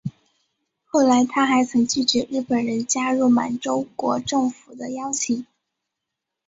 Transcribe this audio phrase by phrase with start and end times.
[0.85, 5.45] 后来他还曾拒绝日本人加入满洲国政府的邀请。